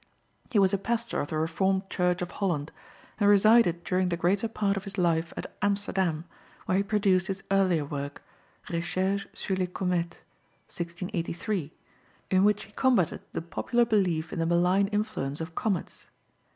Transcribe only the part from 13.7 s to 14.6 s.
belief in the